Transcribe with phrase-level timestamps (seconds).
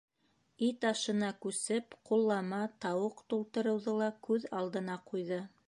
[0.67, 5.43] Ит ашына күсеп ҡуллама, тауыҡ тултырыуҙы ла күҙ алдына ҡуйҙы.